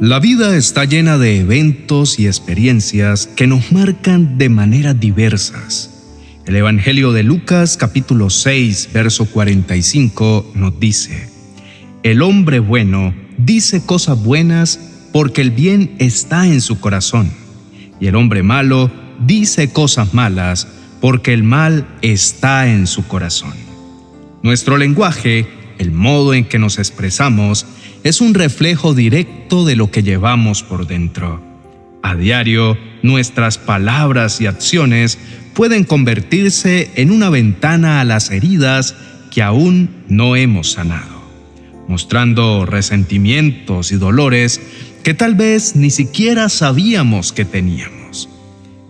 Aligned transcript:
La 0.00 0.20
vida 0.20 0.56
está 0.56 0.84
llena 0.84 1.18
de 1.18 1.40
eventos 1.40 2.20
y 2.20 2.28
experiencias 2.28 3.26
que 3.26 3.48
nos 3.48 3.72
marcan 3.72 4.38
de 4.38 4.48
maneras 4.48 5.00
diversas. 5.00 5.90
El 6.46 6.54
Evangelio 6.54 7.10
de 7.10 7.24
Lucas 7.24 7.76
capítulo 7.76 8.30
6, 8.30 8.90
verso 8.92 9.26
45 9.26 10.52
nos 10.54 10.78
dice, 10.78 11.28
El 12.04 12.22
hombre 12.22 12.60
bueno 12.60 13.12
dice 13.38 13.84
cosas 13.84 14.22
buenas 14.22 14.78
porque 15.12 15.40
el 15.40 15.50
bien 15.50 15.96
está 15.98 16.46
en 16.46 16.60
su 16.60 16.78
corazón, 16.78 17.32
y 17.98 18.06
el 18.06 18.14
hombre 18.14 18.44
malo 18.44 18.92
dice 19.26 19.72
cosas 19.72 20.14
malas 20.14 20.68
porque 21.00 21.32
el 21.32 21.42
mal 21.42 21.88
está 22.02 22.68
en 22.68 22.86
su 22.86 23.04
corazón. 23.08 23.54
Nuestro 24.44 24.76
lenguaje, 24.76 25.48
el 25.78 25.90
modo 25.90 26.34
en 26.34 26.44
que 26.44 26.60
nos 26.60 26.78
expresamos, 26.78 27.66
es 28.04 28.20
un 28.20 28.34
reflejo 28.34 28.94
directo 28.94 29.64
de 29.64 29.76
lo 29.76 29.90
que 29.90 30.02
llevamos 30.02 30.62
por 30.62 30.86
dentro. 30.86 31.42
A 32.02 32.14
diario, 32.14 32.78
nuestras 33.02 33.58
palabras 33.58 34.40
y 34.40 34.46
acciones 34.46 35.18
pueden 35.54 35.84
convertirse 35.84 36.90
en 36.94 37.10
una 37.10 37.30
ventana 37.30 38.00
a 38.00 38.04
las 38.04 38.30
heridas 38.30 38.94
que 39.30 39.42
aún 39.42 39.90
no 40.08 40.36
hemos 40.36 40.72
sanado, 40.72 41.22
mostrando 41.88 42.64
resentimientos 42.64 43.92
y 43.92 43.96
dolores 43.96 44.60
que 45.02 45.14
tal 45.14 45.34
vez 45.34 45.74
ni 45.74 45.90
siquiera 45.90 46.48
sabíamos 46.48 47.32
que 47.32 47.44
teníamos. 47.44 48.28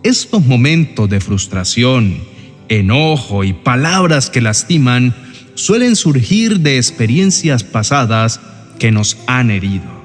Estos 0.03 0.45
momentos 0.45 1.09
de 1.09 1.19
frustración, 1.19 2.19
enojo 2.69 3.43
y 3.43 3.53
palabras 3.53 4.29
que 4.29 4.41
lastiman 4.41 5.15
suelen 5.55 5.95
surgir 5.95 6.59
de 6.61 6.77
experiencias 6.77 7.63
pasadas 7.63 8.39
que 8.79 8.91
nos 8.91 9.17
han 9.27 9.51
herido. 9.51 9.99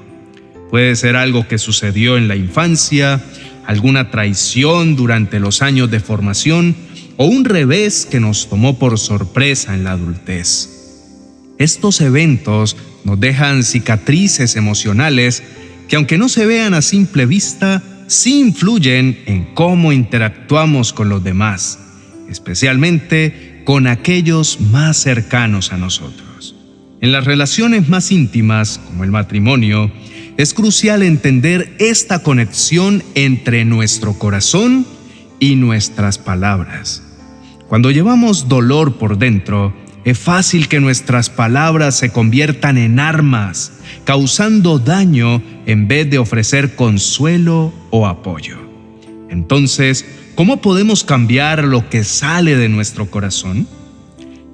Puede 0.69 0.95
ser 0.95 1.15
algo 1.15 1.47
que 1.47 1.57
sucedió 1.57 2.17
en 2.17 2.27
la 2.27 2.35
infancia, 2.35 3.23
alguna 3.65 4.11
traición 4.11 4.95
durante 4.95 5.39
los 5.39 5.61
años 5.61 5.89
de 5.89 5.99
formación 5.99 6.75
o 7.17 7.25
un 7.25 7.45
revés 7.45 8.05
que 8.05 8.19
nos 8.19 8.49
tomó 8.49 8.77
por 8.77 8.99
sorpresa 8.99 9.73
en 9.73 9.83
la 9.83 9.91
adultez. 9.91 10.69
Estos 11.57 12.01
eventos 12.01 12.75
nos 13.05 13.19
dejan 13.19 13.63
cicatrices 13.63 14.55
emocionales 14.55 15.43
que 15.87 15.95
aunque 15.95 16.17
no 16.17 16.27
se 16.27 16.45
vean 16.45 16.73
a 16.73 16.81
simple 16.81 17.25
vista, 17.25 17.81
sí 18.07 18.39
influyen 18.39 19.19
en 19.25 19.45
cómo 19.53 19.93
interactuamos 19.93 20.91
con 20.91 21.09
los 21.09 21.23
demás, 21.23 21.79
especialmente 22.29 23.61
con 23.65 23.87
aquellos 23.87 24.59
más 24.59 24.97
cercanos 24.97 25.71
a 25.71 25.77
nosotros. 25.77 26.34
En 27.01 27.11
las 27.11 27.25
relaciones 27.25 27.89
más 27.89 28.11
íntimas, 28.11 28.79
como 28.87 29.03
el 29.03 29.11
matrimonio, 29.11 29.91
es 30.37 30.53
crucial 30.53 31.03
entender 31.03 31.75
esta 31.79 32.23
conexión 32.23 33.03
entre 33.15 33.65
nuestro 33.65 34.13
corazón 34.13 34.85
y 35.39 35.55
nuestras 35.55 36.17
palabras. 36.17 37.03
Cuando 37.67 37.91
llevamos 37.91 38.47
dolor 38.47 38.97
por 38.97 39.17
dentro, 39.17 39.73
es 40.05 40.19
fácil 40.19 40.67
que 40.67 40.79
nuestras 40.79 41.29
palabras 41.29 41.97
se 41.97 42.11
conviertan 42.11 42.77
en 42.77 42.99
armas, 42.99 43.73
causando 44.03 44.77
daño 44.79 45.41
en 45.65 45.87
vez 45.87 46.09
de 46.09 46.19
ofrecer 46.19 46.75
consuelo 46.75 47.73
o 47.89 48.07
apoyo. 48.07 48.57
Entonces, 49.29 50.05
¿cómo 50.35 50.61
podemos 50.61 51.03
cambiar 51.03 51.63
lo 51.63 51.89
que 51.89 52.03
sale 52.03 52.55
de 52.55 52.69
nuestro 52.69 53.09
corazón? 53.09 53.67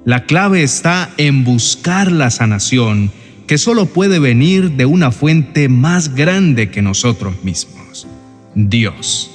La 0.04 0.24
clave 0.24 0.64
está 0.64 1.10
en 1.16 1.44
buscar 1.44 2.10
la 2.10 2.30
sanación 2.32 3.12
que 3.46 3.56
solo 3.56 3.86
puede 3.86 4.18
venir 4.18 4.72
de 4.72 4.84
una 4.84 5.12
fuente 5.12 5.68
más 5.68 6.16
grande 6.16 6.70
que 6.70 6.82
nosotros 6.82 7.44
mismos, 7.44 8.08
Dios. 8.56 9.30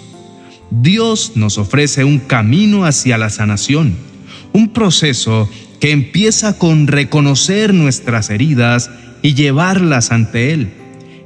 Dios 0.70 1.34
nos 1.36 1.58
ofrece 1.58 2.04
un 2.04 2.20
camino 2.20 2.84
hacia 2.84 3.18
la 3.18 3.30
sanación, 3.30 3.96
un 4.52 4.74
proceso 4.74 5.50
que 5.80 5.92
empieza 5.92 6.58
con 6.58 6.88
reconocer 6.88 7.74
nuestras 7.74 8.30
heridas 8.30 8.90
y 9.22 9.36
llevarlas 9.36 10.12
ante 10.12 10.52
Él. 10.52 10.70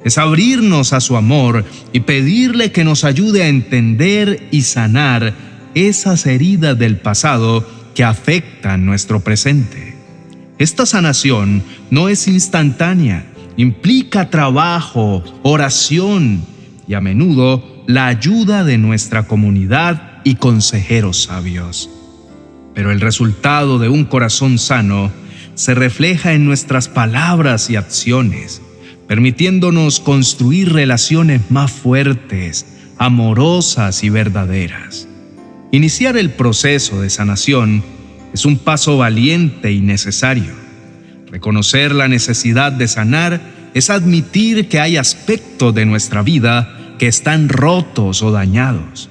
Es 0.06 0.20
abrirnos 0.20 0.94
a 0.94 1.02
su 1.02 1.18
amor 1.18 1.66
y 1.94 2.02
pedirle 2.02 2.72
que 2.72 2.84
nos 2.84 3.04
ayude 3.04 3.42
a 3.42 3.48
entender 3.48 4.48
y 4.52 4.62
sanar 4.62 5.34
esas 5.74 6.28
heridas 6.28 6.78
del 6.78 6.98
pasado 6.98 7.81
que 7.94 8.04
afectan 8.04 8.86
nuestro 8.86 9.22
presente. 9.22 9.96
Esta 10.58 10.86
sanación 10.86 11.64
no 11.90 12.10
es 12.10 12.28
instantánea, 12.28 13.26
implica 13.58 14.30
trabajo, 14.30 15.24
oración 15.44 16.44
y 16.88 16.94
a 16.94 17.02
menudo 17.02 17.84
la 17.88 18.08
ayuda 18.08 18.64
de 18.64 18.78
nuestra 18.78 19.24
comunidad 19.24 20.20
y 20.24 20.36
consejeros 20.36 21.24
sabios. 21.24 21.90
Pero 22.74 22.92
el 22.92 23.02
resultado 23.02 23.80
de 23.80 23.90
un 23.90 24.06
corazón 24.06 24.60
sano 24.60 25.12
se 25.56 25.74
refleja 25.74 26.34
en 26.34 26.46
nuestras 26.46 26.88
palabras 26.88 27.70
y 27.70 27.76
acciones, 27.76 28.62
permitiéndonos 29.08 30.00
construir 30.00 30.72
relaciones 30.72 31.50
más 31.50 31.72
fuertes, 31.72 32.66
amorosas 32.98 34.04
y 34.04 34.10
verdaderas. 34.10 35.08
Iniciar 35.74 36.18
el 36.18 36.32
proceso 36.32 37.02
de 37.02 37.10
sanación 37.10 37.82
es 38.34 38.44
un 38.44 38.58
paso 38.58 38.98
valiente 38.98 39.72
y 39.72 39.80
necesario. 39.80 40.52
Reconocer 41.32 41.96
la 41.96 42.10
necesidad 42.10 42.74
de 42.74 42.90
sanar 42.90 43.42
es 43.74 43.90
admitir 43.90 44.68
que 44.68 44.82
hay 44.82 44.98
aspectos 44.98 45.74
de 45.74 45.86
nuestra 45.86 46.24
vida 46.24 46.96
que 47.00 47.08
están 47.08 47.48
rotos 47.48 48.22
o 48.22 48.32
dañados. 48.32 49.10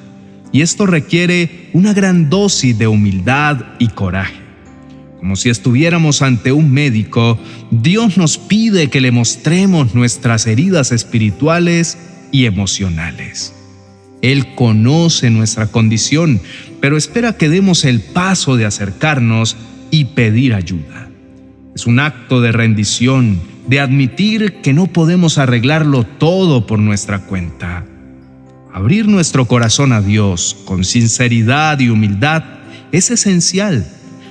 Y 0.52 0.60
esto 0.60 0.84
requiere 0.84 1.70
una 1.72 1.94
gran 1.94 2.28
dosis 2.28 2.76
de 2.76 2.88
humildad 2.88 3.64
y 3.78 3.88
coraje. 3.88 4.40
Como 5.18 5.36
si 5.36 5.48
estuviéramos 5.48 6.20
ante 6.20 6.52
un 6.52 6.70
médico, 6.70 7.38
Dios 7.70 8.18
nos 8.18 8.36
pide 8.36 8.90
que 8.90 9.00
le 9.00 9.12
mostremos 9.12 9.94
nuestras 9.94 10.46
heridas 10.46 10.92
espirituales 10.92 11.96
y 12.32 12.44
emocionales. 12.44 13.54
Él 14.22 14.54
conoce 14.54 15.30
nuestra 15.30 15.68
condición, 15.68 16.40
pero 16.80 16.96
espera 16.96 17.36
que 17.36 17.48
demos 17.48 17.84
el 17.84 18.00
paso 18.00 18.56
de 18.56 18.66
acercarnos 18.66 19.56
y 19.90 20.06
pedir 20.06 20.54
ayuda. 20.54 21.08
Es 21.74 21.86
un 21.86 22.00
acto 22.00 22.40
de 22.40 22.52
rendición, 22.52 23.40
de 23.66 23.80
admitir 23.80 24.60
que 24.62 24.72
no 24.72 24.86
podemos 24.86 25.38
arreglarlo 25.38 26.04
todo 26.04 26.66
por 26.66 26.78
nuestra 26.78 27.20
cuenta. 27.20 27.84
Abrir 28.72 29.08
nuestro 29.08 29.46
corazón 29.46 29.92
a 29.92 30.00
Dios 30.00 30.56
con 30.64 30.84
sinceridad 30.84 31.78
y 31.80 31.88
humildad 31.88 32.44
es 32.92 33.10
esencial. 33.10 33.86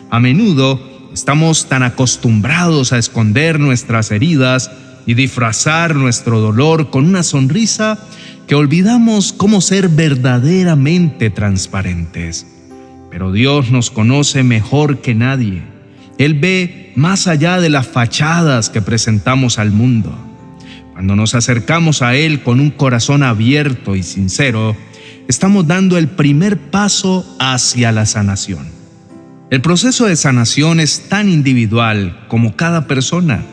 A 0.09 0.19
menudo 0.19 0.79
estamos 1.13 1.67
tan 1.67 1.83
acostumbrados 1.83 2.93
a 2.93 2.97
esconder 2.97 3.59
nuestras 3.59 4.11
heridas 4.11 4.71
y 5.05 5.13
disfrazar 5.13 5.95
nuestro 5.95 6.39
dolor 6.39 6.89
con 6.89 7.05
una 7.05 7.23
sonrisa 7.23 7.97
que 8.49 8.55
olvidamos 8.55 9.31
cómo 9.31 9.61
ser 9.61 9.89
verdaderamente 9.89 11.29
transparentes. 11.29 12.47
Pero 13.11 13.31
Dios 13.31 13.69
nos 13.69 13.91
conoce 13.91 14.41
mejor 14.41 15.01
que 15.01 15.13
nadie. 15.13 15.61
Él 16.17 16.33
ve 16.33 16.91
más 16.95 17.27
allá 17.27 17.61
de 17.61 17.69
las 17.69 17.87
fachadas 17.87 18.71
que 18.71 18.81
presentamos 18.81 19.59
al 19.59 19.69
mundo. 19.69 20.17
Cuando 20.93 21.15
nos 21.15 21.35
acercamos 21.35 22.01
a 22.01 22.15
Él 22.15 22.41
con 22.41 22.59
un 22.59 22.71
corazón 22.71 23.21
abierto 23.21 23.95
y 23.95 24.01
sincero, 24.01 24.75
estamos 25.27 25.67
dando 25.67 25.99
el 25.99 26.07
primer 26.07 26.57
paso 26.57 27.23
hacia 27.39 27.91
la 27.91 28.07
sanación. 28.07 28.67
El 29.51 29.61
proceso 29.61 30.07
de 30.07 30.15
sanación 30.15 30.79
es 30.79 31.07
tan 31.07 31.29
individual 31.29 32.25
como 32.27 32.55
cada 32.55 32.87
persona. 32.87 33.43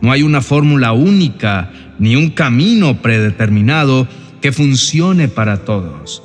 No 0.00 0.12
hay 0.12 0.22
una 0.22 0.40
fórmula 0.40 0.92
única 0.92 1.72
ni 1.98 2.14
un 2.14 2.30
camino 2.30 3.02
predeterminado 3.02 4.06
funcione 4.52 5.28
para 5.28 5.64
todos. 5.64 6.22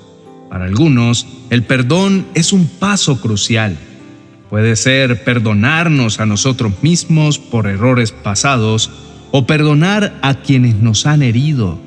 Para 0.50 0.66
algunos, 0.66 1.28
el 1.50 1.64
perdón 1.64 2.26
es 2.34 2.52
un 2.52 2.68
paso 2.68 3.22
crucial. 3.22 3.78
Puede 4.50 4.76
ser 4.76 5.24
perdonarnos 5.24 6.20
a 6.20 6.26
nosotros 6.26 6.74
mismos 6.82 7.40
por 7.40 7.68
errores 7.68 8.12
pasados 8.12 8.92
o 9.32 9.48
perdonar 9.48 10.20
a 10.22 10.36
quienes 10.36 10.76
nos 10.76 11.06
han 11.06 11.24
herido, 11.24 11.80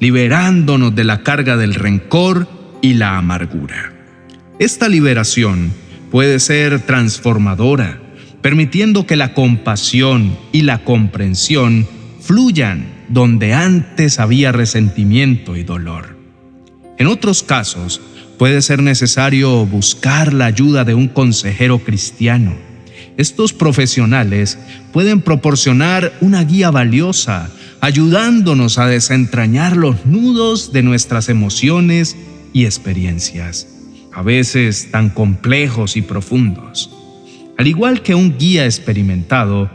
liberándonos 0.00 0.94
de 0.94 1.04
la 1.04 1.22
carga 1.22 1.58
del 1.58 1.74
rencor 1.74 2.48
y 2.80 2.94
la 2.94 3.18
amargura. 3.18 3.92
Esta 4.58 4.88
liberación 4.88 5.72
puede 6.10 6.40
ser 6.40 6.80
transformadora, 6.80 8.00
permitiendo 8.40 9.06
que 9.06 9.16
la 9.16 9.34
compasión 9.34 10.38
y 10.52 10.62
la 10.62 10.84
comprensión 10.84 11.86
fluyan 12.20 12.95
donde 13.08 13.54
antes 13.54 14.18
había 14.18 14.52
resentimiento 14.52 15.56
y 15.56 15.64
dolor. 15.64 16.16
En 16.98 17.06
otros 17.06 17.42
casos, 17.42 18.00
puede 18.38 18.62
ser 18.62 18.82
necesario 18.82 19.66
buscar 19.66 20.32
la 20.32 20.46
ayuda 20.46 20.84
de 20.84 20.94
un 20.94 21.08
consejero 21.08 21.78
cristiano. 21.78 22.54
Estos 23.16 23.52
profesionales 23.52 24.58
pueden 24.92 25.20
proporcionar 25.22 26.12
una 26.20 26.44
guía 26.44 26.70
valiosa, 26.70 27.50
ayudándonos 27.80 28.78
a 28.78 28.86
desentrañar 28.86 29.76
los 29.76 30.04
nudos 30.06 30.72
de 30.72 30.82
nuestras 30.82 31.28
emociones 31.28 32.16
y 32.52 32.64
experiencias, 32.64 33.68
a 34.12 34.22
veces 34.22 34.90
tan 34.90 35.10
complejos 35.10 35.96
y 35.96 36.02
profundos. 36.02 36.90
Al 37.58 37.66
igual 37.66 38.02
que 38.02 38.14
un 38.14 38.36
guía 38.36 38.66
experimentado, 38.66 39.70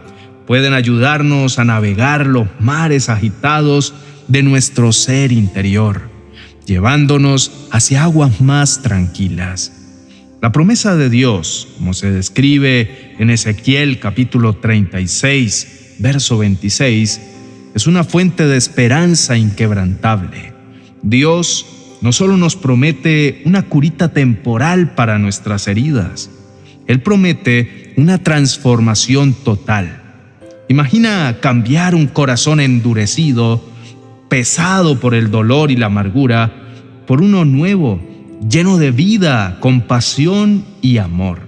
pueden 0.47 0.73
ayudarnos 0.73 1.59
a 1.59 1.65
navegar 1.65 2.25
los 2.25 2.47
mares 2.59 3.09
agitados 3.09 3.93
de 4.27 4.43
nuestro 4.43 4.91
ser 4.91 5.31
interior, 5.31 6.09
llevándonos 6.65 7.67
hacia 7.71 8.03
aguas 8.03 8.41
más 8.41 8.81
tranquilas. 8.81 9.73
La 10.41 10.51
promesa 10.51 10.95
de 10.95 11.09
Dios, 11.09 11.67
como 11.77 11.93
se 11.93 12.11
describe 12.11 13.15
en 13.19 13.29
Ezequiel 13.29 13.99
capítulo 13.99 14.55
36, 14.55 15.97
verso 15.99 16.39
26, 16.39 17.21
es 17.75 17.87
una 17.87 18.03
fuente 18.03 18.47
de 18.47 18.57
esperanza 18.57 19.37
inquebrantable. 19.37 20.53
Dios 21.03 21.65
no 22.01 22.11
solo 22.11 22.37
nos 22.37 22.55
promete 22.55 23.43
una 23.45 23.63
curita 23.63 24.13
temporal 24.13 24.95
para 24.95 25.19
nuestras 25.19 25.67
heridas, 25.67 26.31
Él 26.87 27.01
promete 27.01 27.93
una 27.97 28.17
transformación 28.17 29.33
total. 29.33 30.00
Imagina 30.71 31.35
cambiar 31.41 31.95
un 31.95 32.07
corazón 32.07 32.61
endurecido, 32.61 33.61
pesado 34.29 35.01
por 35.01 35.13
el 35.13 35.29
dolor 35.29 35.69
y 35.69 35.75
la 35.75 35.87
amargura, 35.87 36.49
por 37.05 37.21
uno 37.21 37.43
nuevo, 37.43 37.99
lleno 38.49 38.77
de 38.77 38.91
vida, 38.91 39.57
compasión 39.59 40.63
y 40.81 40.97
amor. 40.97 41.41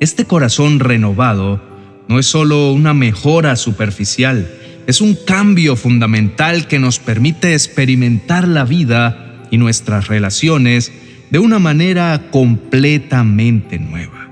Este 0.00 0.24
corazón 0.24 0.80
renovado 0.80 1.62
no 2.08 2.18
es 2.18 2.26
solo 2.26 2.72
una 2.72 2.94
mejora 2.94 3.54
superficial, 3.54 4.50
es 4.88 5.00
un 5.00 5.16
cambio 5.24 5.76
fundamental 5.76 6.66
que 6.66 6.80
nos 6.80 6.98
permite 6.98 7.52
experimentar 7.52 8.48
la 8.48 8.64
vida 8.64 9.46
y 9.52 9.56
nuestras 9.56 10.08
relaciones 10.08 10.90
de 11.30 11.38
una 11.38 11.60
manera 11.60 12.24
completamente 12.32 13.78
nueva. 13.78 14.28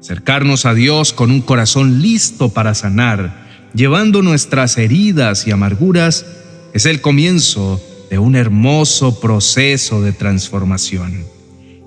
Acercarnos 0.00 0.66
a 0.66 0.74
Dios 0.74 1.12
con 1.12 1.30
un 1.30 1.40
corazón 1.40 2.02
listo 2.02 2.48
para 2.48 2.74
sanar, 2.74 3.43
llevando 3.74 4.22
nuestras 4.22 4.78
heridas 4.78 5.46
y 5.46 5.50
amarguras, 5.50 6.24
es 6.72 6.86
el 6.86 7.00
comienzo 7.00 7.80
de 8.10 8.18
un 8.18 8.36
hermoso 8.36 9.20
proceso 9.20 10.02
de 10.02 10.12
transformación. 10.12 11.24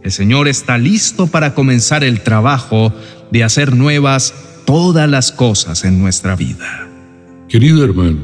El 0.03 0.11
Señor 0.11 0.47
está 0.47 0.77
listo 0.77 1.27
para 1.27 1.53
comenzar 1.53 2.03
el 2.03 2.21
trabajo 2.21 2.93
de 3.31 3.43
hacer 3.43 3.75
nuevas 3.75 4.33
todas 4.65 5.09
las 5.09 5.31
cosas 5.31 5.83
en 5.83 5.99
nuestra 5.99 6.35
vida. 6.35 6.87
Querido 7.49 7.83
hermano, 7.83 8.19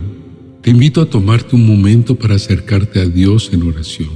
te 0.62 0.70
invito 0.70 1.02
a 1.02 1.06
tomarte 1.06 1.56
un 1.56 1.66
momento 1.66 2.16
para 2.16 2.36
acercarte 2.36 3.02
a 3.02 3.06
Dios 3.06 3.50
en 3.52 3.64
oración. 3.64 4.12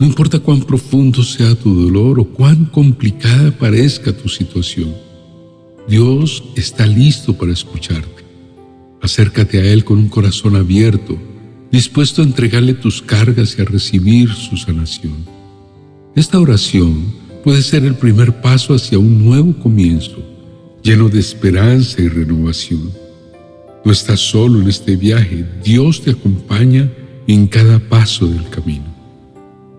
No 0.00 0.06
importa 0.06 0.40
cuán 0.40 0.60
profundo 0.60 1.22
sea 1.22 1.54
tu 1.54 1.84
dolor 1.84 2.18
o 2.18 2.24
cuán 2.24 2.64
complicada 2.66 3.52
parezca 3.52 4.12
tu 4.12 4.28
situación, 4.28 4.92
Dios 5.88 6.42
está 6.56 6.86
listo 6.86 7.36
para 7.36 7.52
escucharte. 7.52 8.23
Acércate 9.04 9.58
a 9.58 9.64
Él 9.70 9.84
con 9.84 9.98
un 9.98 10.08
corazón 10.08 10.56
abierto, 10.56 11.18
dispuesto 11.70 12.22
a 12.22 12.24
entregarle 12.24 12.72
tus 12.72 13.02
cargas 13.02 13.54
y 13.58 13.60
a 13.60 13.66
recibir 13.66 14.30
su 14.30 14.56
sanación. 14.56 15.26
Esta 16.16 16.40
oración 16.40 17.12
puede 17.44 17.60
ser 17.60 17.84
el 17.84 17.96
primer 17.96 18.40
paso 18.40 18.72
hacia 18.72 18.98
un 18.98 19.22
nuevo 19.22 19.52
comienzo, 19.58 20.24
lleno 20.82 21.10
de 21.10 21.20
esperanza 21.20 22.00
y 22.00 22.08
renovación. 22.08 22.90
No 23.84 23.92
estás 23.92 24.20
solo 24.20 24.62
en 24.62 24.70
este 24.70 24.96
viaje, 24.96 25.44
Dios 25.62 26.00
te 26.00 26.12
acompaña 26.12 26.90
en 27.26 27.46
cada 27.46 27.78
paso 27.80 28.26
del 28.26 28.48
camino. 28.48 28.86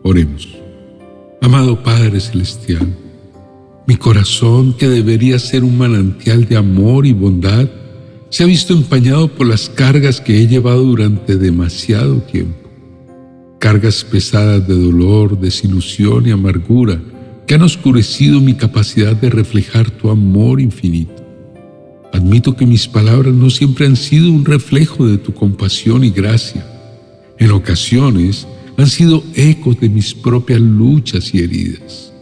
Oremos. 0.04 0.48
Amado 1.42 1.82
Padre 1.82 2.20
Celestial, 2.20 2.96
mi 3.88 3.96
corazón, 3.96 4.74
que 4.74 4.88
debería 4.88 5.40
ser 5.40 5.64
un 5.64 5.80
manantial 5.80 6.46
de 6.46 6.58
amor 6.58 7.08
y 7.08 7.14
bondad, 7.14 7.68
se 8.30 8.44
ha 8.44 8.48
visto 8.48 8.74
empañado 8.74 9.28
por 9.28 9.48
las 9.48 9.70
cargas 9.70 10.20
que 10.20 10.42
he 10.42 10.48
llevado 10.48 10.84
durante 10.84 11.38
demasiado 11.38 12.18
tiempo. 12.22 12.70
Cargas 13.60 14.04
pesadas 14.04 14.68
de 14.68 14.76
dolor, 14.76 15.40
desilusión 15.40 16.28
y 16.28 16.32
amargura 16.32 17.00
que 17.48 17.56
han 17.56 17.62
oscurecido 17.62 18.42
mi 18.42 18.56
capacidad 18.56 19.16
de 19.16 19.30
reflejar 19.30 19.90
tu 19.92 20.10
amor 20.10 20.60
infinito. 20.60 21.24
Admito 22.12 22.56
que 22.56 22.66
mis 22.66 22.88
palabras 22.88 23.34
no 23.34 23.50
siempre 23.50 23.86
han 23.86 23.96
sido 23.96 24.32
un 24.32 24.46
reflejo 24.46 25.06
de 25.06 25.18
tu 25.18 25.34
compasión 25.34 26.04
y 26.04 26.10
gracia. 26.10 26.66
En 27.38 27.52
ocasiones 27.52 28.48
han 28.78 28.88
sido 28.88 29.24
ecos 29.36 29.80
de 29.80 29.90
mis 29.90 30.14
propias 30.14 30.60
luchas 30.60 31.34
y 31.34 31.40
heridas. 31.40 32.14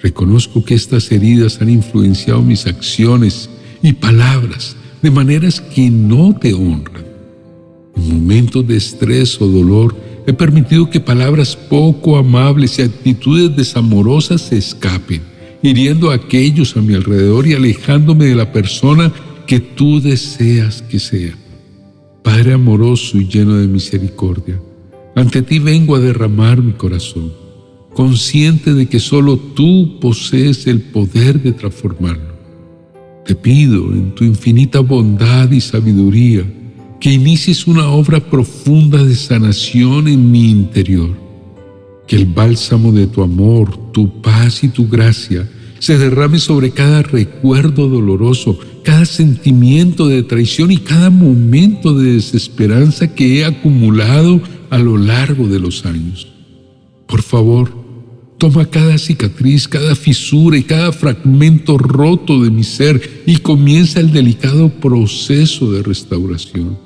Reconozco 0.00 0.64
que 0.64 0.74
estas 0.74 1.10
heridas 1.10 1.60
han 1.60 1.70
influenciado 1.70 2.42
mis 2.42 2.66
acciones 2.66 3.50
y 3.82 3.94
palabras 3.94 4.76
de 5.02 5.10
maneras 5.10 5.60
que 5.60 5.90
no 5.90 6.34
te 6.34 6.54
honran. 6.54 7.04
En 7.96 8.08
momentos 8.08 8.66
de 8.66 8.76
estrés 8.76 9.40
o 9.40 9.46
dolor 9.46 9.96
he 10.26 10.32
permitido 10.32 10.90
que 10.90 11.00
palabras 11.00 11.56
poco 11.56 12.16
amables 12.16 12.78
y 12.78 12.82
actitudes 12.82 13.56
desamorosas 13.56 14.42
se 14.42 14.58
escapen, 14.58 15.22
hiriendo 15.62 16.10
a 16.10 16.16
aquellos 16.16 16.76
a 16.76 16.82
mi 16.82 16.94
alrededor 16.94 17.46
y 17.46 17.54
alejándome 17.54 18.26
de 18.26 18.34
la 18.34 18.52
persona 18.52 19.12
que 19.46 19.60
tú 19.60 20.00
deseas 20.00 20.82
que 20.82 20.98
sea. 20.98 21.34
Padre 22.22 22.52
amoroso 22.52 23.18
y 23.18 23.26
lleno 23.26 23.56
de 23.56 23.66
misericordia, 23.66 24.60
ante 25.14 25.42
ti 25.42 25.58
vengo 25.58 25.96
a 25.96 26.00
derramar 26.00 26.62
mi 26.62 26.72
corazón, 26.72 27.32
consciente 27.94 28.74
de 28.74 28.86
que 28.86 29.00
solo 29.00 29.38
tú 29.38 29.98
posees 29.98 30.66
el 30.66 30.82
poder 30.82 31.42
de 31.42 31.52
transformarlo. 31.52 32.27
Te 33.28 33.34
pido 33.34 33.92
en 33.92 34.14
tu 34.14 34.24
infinita 34.24 34.80
bondad 34.80 35.50
y 35.50 35.60
sabiduría 35.60 36.50
que 36.98 37.12
inicies 37.12 37.66
una 37.66 37.90
obra 37.90 38.20
profunda 38.20 39.04
de 39.04 39.14
sanación 39.14 40.08
en 40.08 40.30
mi 40.30 40.48
interior. 40.48 41.10
Que 42.06 42.16
el 42.16 42.24
bálsamo 42.24 42.90
de 42.90 43.06
tu 43.06 43.22
amor, 43.22 43.92
tu 43.92 44.22
paz 44.22 44.64
y 44.64 44.68
tu 44.68 44.88
gracia 44.88 45.46
se 45.78 45.98
derrame 45.98 46.38
sobre 46.38 46.70
cada 46.70 47.02
recuerdo 47.02 47.86
doloroso, 47.86 48.58
cada 48.82 49.04
sentimiento 49.04 50.08
de 50.08 50.22
traición 50.22 50.70
y 50.70 50.78
cada 50.78 51.10
momento 51.10 51.92
de 51.92 52.14
desesperanza 52.14 53.14
que 53.14 53.40
he 53.40 53.44
acumulado 53.44 54.40
a 54.70 54.78
lo 54.78 54.96
largo 54.96 55.46
de 55.48 55.60
los 55.60 55.84
años. 55.84 56.28
Por 57.06 57.20
favor, 57.20 57.77
toma 58.38 58.66
cada 58.66 58.96
cicatriz, 58.98 59.66
cada 59.66 59.94
fisura 59.94 60.56
y 60.56 60.62
cada 60.62 60.92
fragmento 60.92 61.76
roto 61.76 62.42
de 62.42 62.50
mi 62.50 62.62
ser 62.62 63.22
y 63.26 63.38
comienza 63.38 64.00
el 64.00 64.12
delicado 64.12 64.68
proceso 64.68 65.72
de 65.72 65.82
restauración. 65.82 66.78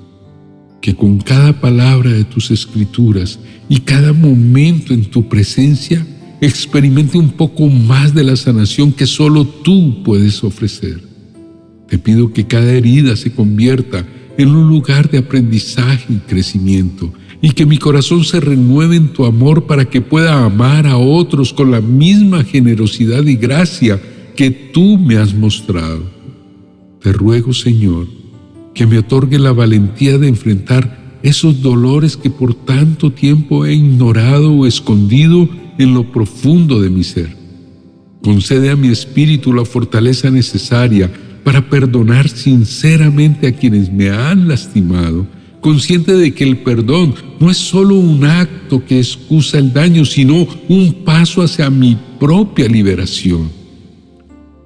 Que 0.81 0.97
con 0.97 1.19
cada 1.19 1.61
palabra 1.61 2.11
de 2.11 2.25
tus 2.25 2.51
escrituras 2.51 3.39
y 3.69 3.81
cada 3.81 4.13
momento 4.13 4.95
en 4.95 5.05
tu 5.05 5.29
presencia, 5.29 6.05
experimente 6.41 7.19
un 7.19 7.31
poco 7.31 7.69
más 7.69 8.15
de 8.15 8.25
la 8.25 8.35
sanación 8.35 8.93
que 8.93 9.07
solo 9.07 9.47
tú 9.47 10.03
puedes 10.03 10.43
ofrecer. 10.43 11.01
Te 11.89 11.99
pido 11.99 12.33
que 12.33 12.47
cada 12.47 12.73
herida 12.73 13.15
se 13.15 13.31
convierta 13.31 14.05
en 14.39 14.49
un 14.49 14.69
lugar 14.69 15.11
de 15.11 15.19
aprendizaje 15.19 16.15
y 16.15 16.17
crecimiento 16.17 17.13
y 17.43 17.51
que 17.51 17.67
mi 17.67 17.77
corazón 17.77 18.25
se 18.25 18.41
renueve 18.41 18.95
en 18.95 19.09
tu 19.09 19.25
amor 19.27 19.65
para 19.67 19.85
que 19.85 20.01
pueda 20.01 20.45
amar 20.45 20.87
a 20.87 20.97
otros 20.97 21.53
con 21.53 21.73
la 21.73 21.81
misma 21.81 22.45
generosidad 22.45 23.27
y 23.27 23.35
gracia 23.35 24.01
que 24.37 24.51
tú 24.51 24.97
me 24.97 25.17
has 25.17 25.35
mostrado. 25.35 26.05
Te 27.03 27.13
ruego, 27.13 27.53
Señor, 27.53 28.07
que 28.75 28.87
me 28.87 28.99
otorgue 28.99 29.41
la 29.41 29.53
valentía 29.53 30.19
de 30.19 30.29
enfrentar 30.29 31.19
esos 31.25 31.61
dolores 31.63 32.17
que 32.17 32.31
por 32.31 32.55
tanto 32.55 33.11
tiempo 33.11 33.67
he 33.67 33.75
ignorado 33.75 34.53
o 34.53 34.67
escondido 34.67 35.49
en 35.79 35.95
lo 35.95 36.13
profundo 36.13 36.81
de 36.81 36.91
mi 36.91 37.03
ser. 37.03 37.37
Concede 38.23 38.71
a 38.71 38.77
mi 38.77 38.89
espíritu 38.89 39.53
la 39.53 39.65
fortaleza 39.65 40.31
necesaria 40.31 41.13
para 41.43 41.69
perdonar 41.69 42.29
sinceramente 42.29 43.49
a 43.49 43.53
quienes 43.53 43.93
me 43.93 44.11
han 44.11 44.47
lastimado, 44.47 45.27
consciente 45.62 46.12
de 46.12 46.35
que 46.35 46.45
el 46.45 46.59
perdón 46.59 47.14
no 47.40 47.50
es 47.50 47.57
solo 47.57 47.95
un 47.95 48.25
acto 48.25 48.85
que 48.85 48.99
excusa 48.99 49.59
el 49.59 49.73
daño, 49.73 50.04
sino 50.04 50.47
un 50.69 50.92
paso 51.04 51.40
hacia 51.40 51.71
mi 51.71 51.97
propia 52.21 52.69
liberación. 52.69 53.49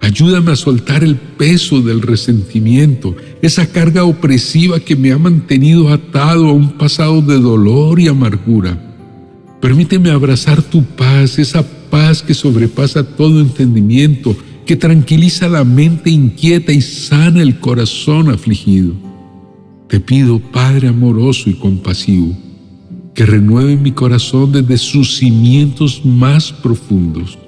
Ayúdame 0.00 0.52
a 0.52 0.56
soltar 0.56 1.04
el 1.04 1.16
peso 1.16 1.82
del 1.82 2.00
resentimiento, 2.00 3.14
esa 3.42 3.66
carga 3.66 4.04
opresiva 4.04 4.80
que 4.80 4.96
me 4.96 5.12
ha 5.12 5.18
mantenido 5.18 5.90
atado 5.90 6.48
a 6.48 6.52
un 6.52 6.72
pasado 6.78 7.20
de 7.20 7.38
dolor 7.38 8.00
y 8.00 8.08
amargura. 8.08 8.82
Permíteme 9.60 10.10
abrazar 10.10 10.62
tu 10.62 10.82
paz, 10.82 11.38
esa 11.38 11.62
paz 11.90 12.22
que 12.22 12.34
sobrepasa 12.34 13.04
todo 13.04 13.40
entendimiento, 13.40 14.34
que 14.64 14.76
tranquiliza 14.76 15.48
la 15.48 15.64
mente 15.64 16.08
inquieta 16.08 16.72
y 16.72 16.80
sana 16.80 17.42
el 17.42 17.60
corazón 17.60 18.30
afligido. 18.30 19.05
Te 19.88 20.00
pido, 20.00 20.40
Padre 20.40 20.88
amoroso 20.88 21.48
y 21.48 21.54
compasivo, 21.54 22.36
que 23.14 23.24
renueve 23.24 23.76
mi 23.76 23.92
corazón 23.92 24.50
desde 24.50 24.78
sus 24.78 25.16
cimientos 25.16 26.04
más 26.04 26.52
profundos, 26.52 27.38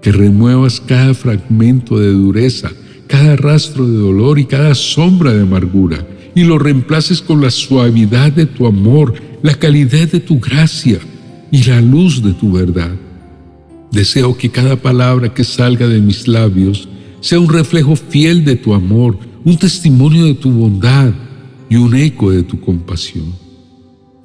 que 0.00 0.10
remuevas 0.10 0.80
cada 0.80 1.12
fragmento 1.12 1.98
de 1.98 2.10
dureza, 2.10 2.70
cada 3.06 3.36
rastro 3.36 3.86
de 3.86 3.98
dolor 3.98 4.38
y 4.38 4.46
cada 4.46 4.74
sombra 4.74 5.34
de 5.34 5.42
amargura, 5.42 6.06
y 6.34 6.44
lo 6.44 6.58
reemplaces 6.58 7.20
con 7.20 7.42
la 7.42 7.50
suavidad 7.50 8.32
de 8.32 8.46
tu 8.46 8.66
amor, 8.66 9.14
la 9.42 9.54
calidez 9.54 10.12
de 10.12 10.20
tu 10.20 10.40
gracia 10.40 10.98
y 11.50 11.64
la 11.64 11.82
luz 11.82 12.22
de 12.22 12.32
tu 12.32 12.52
verdad. 12.52 12.92
Deseo 13.92 14.36
que 14.38 14.50
cada 14.50 14.76
palabra 14.76 15.34
que 15.34 15.44
salga 15.44 15.86
de 15.86 16.00
mis 16.00 16.26
labios 16.28 16.88
sea 17.20 17.40
un 17.40 17.48
reflejo 17.48 17.94
fiel 17.94 18.44
de 18.44 18.56
tu 18.56 18.72
amor, 18.72 19.18
un 19.44 19.56
testimonio 19.58 20.24
de 20.24 20.34
tu 20.34 20.50
bondad 20.50 21.12
y 21.68 21.76
un 21.76 21.94
eco 21.94 22.30
de 22.30 22.42
tu 22.42 22.60
compasión 22.60 23.48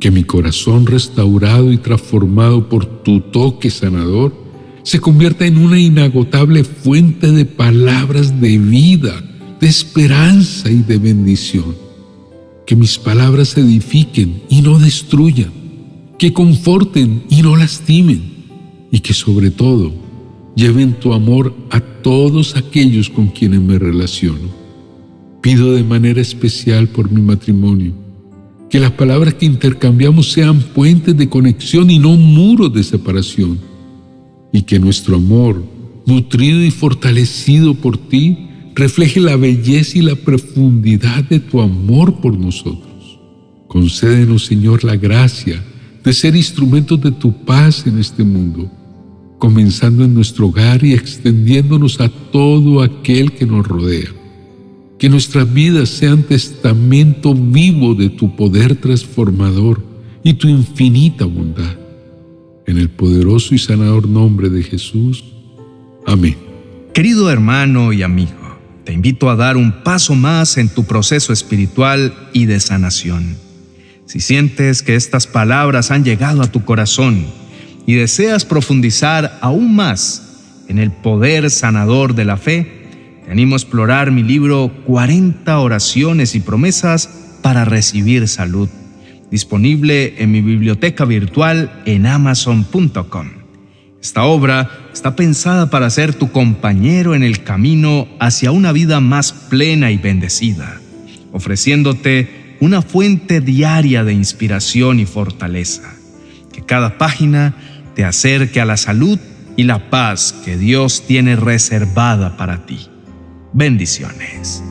que 0.03 0.11
mi 0.11 0.25
corazón 0.25 0.85
restaurado 0.85 1.71
y 1.71 1.77
transformado 1.77 2.67
por 2.67 2.85
tu 3.03 3.21
toque 3.21 3.69
sanador 3.69 4.35
se 4.83 4.99
convierta 4.99 5.45
en 5.45 5.57
una 5.57 5.79
inagotable 5.79 6.65
fuente 6.65 7.31
de 7.31 7.45
palabras 7.45 8.41
de 8.41 8.57
vida, 8.57 9.23
de 9.61 9.67
esperanza 9.67 10.69
y 10.69 10.81
de 10.81 10.97
bendición. 10.97 11.73
Que 12.65 12.75
mis 12.75 12.97
palabras 12.97 13.55
edifiquen 13.57 14.41
y 14.49 14.61
no 14.61 14.77
destruyan, 14.77 15.53
que 16.19 16.33
conforten 16.33 17.23
y 17.29 17.41
no 17.41 17.55
lastimen, 17.55 18.23
y 18.91 18.99
que 18.99 19.13
sobre 19.13 19.51
todo 19.51 19.93
lleven 20.53 20.99
tu 20.99 21.13
amor 21.13 21.55
a 21.69 21.79
todos 21.79 22.57
aquellos 22.57 23.09
con 23.09 23.27
quienes 23.27 23.61
me 23.61 23.79
relaciono. 23.79 24.62
Pido 25.43 25.73
de 25.73 25.83
manera 25.83 26.21
especial 26.21 26.87
por 26.87 27.11
mi 27.11 27.21
matrimonio 27.21 27.93
que 28.69 28.79
las 28.79 28.91
palabras 28.91 29.33
que 29.33 29.45
intercambiamos 29.45 30.31
sean 30.31 30.61
puentes 30.61 31.17
de 31.17 31.27
conexión 31.27 31.91
y 31.91 31.99
no 31.99 32.15
muros 32.15 32.73
de 32.73 32.81
separación. 32.81 33.59
Y 34.53 34.61
que 34.61 34.79
nuestro 34.79 35.17
amor, 35.17 35.61
nutrido 36.07 36.63
y 36.63 36.71
fortalecido 36.71 37.75
por 37.75 37.97
ti, 37.97 38.47
refleje 38.73 39.19
la 39.19 39.35
belleza 39.35 39.99
y 39.99 40.01
la 40.01 40.15
profundidad 40.15 41.25
de 41.25 41.41
tu 41.41 41.59
amor 41.59 42.21
por 42.21 42.39
nosotros. 42.39 43.19
Concédenos, 43.67 44.45
Señor, 44.45 44.85
la 44.85 44.95
gracia 44.95 45.61
de 46.05 46.13
ser 46.13 46.37
instrumentos 46.37 47.01
de 47.01 47.11
tu 47.11 47.43
paz 47.43 47.85
en 47.85 47.99
este 47.99 48.23
mundo, 48.23 48.71
comenzando 49.39 50.05
en 50.05 50.13
nuestro 50.13 50.47
hogar 50.47 50.85
y 50.85 50.93
extendiéndonos 50.93 51.99
a 51.99 52.07
todo 52.09 52.81
aquel 52.81 53.33
que 53.33 53.45
nos 53.45 53.67
rodea 53.67 54.22
que 55.03 55.09
nuestras 55.09 55.53
vidas 55.53 55.89
sean 55.89 56.23
testamento 56.23 57.35
vivo 57.35 57.93
de 57.93 58.07
tu 58.07 58.37
poder 58.37 58.77
transformador 58.77 59.83
y 60.23 60.35
tu 60.35 60.47
infinita 60.47 61.25
bondad. 61.25 61.75
En 62.65 62.77
el 62.77 62.89
poderoso 62.89 63.53
y 63.53 63.57
sanador 63.57 64.07
nombre 64.07 64.49
de 64.49 64.63
Jesús. 64.63 65.25
Amén. 66.07 66.37
Querido 66.93 67.29
hermano 67.29 67.91
y 67.91 68.01
amigo, 68.01 68.31
te 68.85 68.93
invito 68.93 69.29
a 69.29 69.35
dar 69.35 69.57
un 69.57 69.83
paso 69.83 70.15
más 70.15 70.57
en 70.57 70.69
tu 70.69 70.85
proceso 70.85 71.33
espiritual 71.33 72.13
y 72.31 72.45
de 72.45 72.61
sanación. 72.61 73.35
Si 74.05 74.21
sientes 74.21 74.81
que 74.81 74.95
estas 74.95 75.27
palabras 75.27 75.91
han 75.91 76.05
llegado 76.05 76.41
a 76.41 76.49
tu 76.49 76.63
corazón 76.63 77.25
y 77.85 77.95
deseas 77.95 78.45
profundizar 78.45 79.37
aún 79.41 79.75
más 79.75 80.63
en 80.69 80.79
el 80.79 80.93
poder 80.93 81.49
sanador 81.49 82.15
de 82.15 82.23
la 82.23 82.37
fe, 82.37 82.82
te 83.25 83.31
animo 83.31 83.55
a 83.55 83.57
explorar 83.57 84.11
mi 84.11 84.23
libro 84.23 84.71
40 84.85 85.59
oraciones 85.59 86.35
y 86.35 86.39
promesas 86.41 87.37
para 87.41 87.65
recibir 87.65 88.27
salud, 88.27 88.69
disponible 89.31 90.15
en 90.17 90.31
mi 90.31 90.41
biblioteca 90.41 91.05
virtual 91.05 91.83
en 91.85 92.05
amazon.com. 92.05 93.43
Esta 94.01 94.25
obra 94.25 94.69
está 94.91 95.15
pensada 95.15 95.69
para 95.69 95.89
ser 95.89 96.13
tu 96.13 96.31
compañero 96.31 97.15
en 97.15 97.23
el 97.23 97.43
camino 97.43 98.07
hacia 98.19 98.51
una 98.51 98.73
vida 98.73 98.99
más 98.99 99.31
plena 99.31 99.91
y 99.91 99.97
bendecida, 99.97 100.81
ofreciéndote 101.31 102.57
una 102.59 102.81
fuente 102.81 103.39
diaria 103.39 104.03
de 104.03 104.13
inspiración 104.13 104.99
y 104.99 105.05
fortaleza. 105.05 105.93
Que 106.51 106.63
cada 106.65 106.97
página 106.97 107.55
te 107.95 108.03
acerque 108.03 108.59
a 108.59 108.65
la 108.65 108.77
salud 108.77 109.19
y 109.55 109.63
la 109.63 109.89
paz 109.89 110.35
que 110.43 110.57
Dios 110.57 111.03
tiene 111.07 111.35
reservada 111.35 112.35
para 112.35 112.65
ti. 112.65 112.89
Bendiciones. 113.55 114.63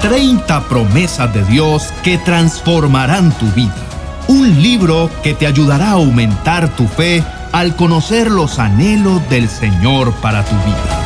Treinta 0.00 0.60
promesas 0.68 1.34
de 1.34 1.44
Dios 1.46 1.92
que 2.04 2.16
transformarán 2.18 3.36
tu 3.38 3.46
vida. 3.52 3.74
Un 4.28 4.62
libro 4.62 5.10
que 5.24 5.34
te 5.34 5.48
ayudará 5.48 5.88
a 5.88 5.92
aumentar 5.92 6.68
tu 6.76 6.86
fe 6.86 7.24
al 7.50 7.74
conocer 7.74 8.30
los 8.30 8.60
anhelos 8.60 9.20
del 9.28 9.48
Señor 9.48 10.14
para 10.20 10.44
tu 10.44 10.54
vida. 10.54 10.97